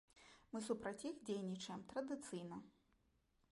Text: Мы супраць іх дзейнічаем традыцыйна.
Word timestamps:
Мы 0.55 0.61
супраць 0.67 1.05
іх 1.09 1.19
дзейнічаем 1.27 1.85
традыцыйна. 1.93 2.57